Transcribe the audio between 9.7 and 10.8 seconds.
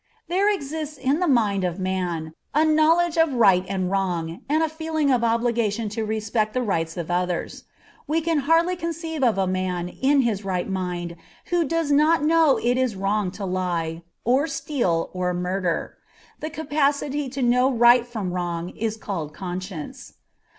in his right